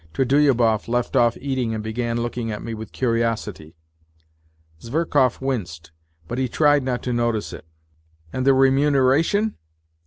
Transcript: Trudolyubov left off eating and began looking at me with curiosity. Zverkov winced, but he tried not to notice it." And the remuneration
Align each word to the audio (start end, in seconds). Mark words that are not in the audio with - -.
Trudolyubov 0.15 0.87
left 0.87 1.15
off 1.15 1.37
eating 1.39 1.75
and 1.75 1.83
began 1.83 2.21
looking 2.21 2.49
at 2.51 2.63
me 2.63 2.73
with 2.73 2.91
curiosity. 2.91 3.75
Zverkov 4.81 5.39
winced, 5.41 5.91
but 6.27 6.39
he 6.39 6.47
tried 6.49 6.81
not 6.81 7.03
to 7.03 7.13
notice 7.13 7.53
it." 7.53 7.67
And 8.33 8.43
the 8.43 8.55
remuneration 8.55 9.57